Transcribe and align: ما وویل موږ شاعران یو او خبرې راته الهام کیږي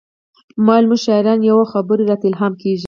ما 0.65 0.73
وویل 0.75 0.85
موږ 0.89 0.99
شاعران 1.05 1.39
یو 1.43 1.57
او 1.61 1.69
خبرې 1.73 2.03
راته 2.09 2.25
الهام 2.27 2.53
کیږي 2.61 2.79